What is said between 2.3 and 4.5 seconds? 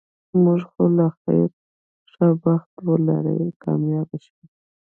بخت ولرې، کامیاب شه.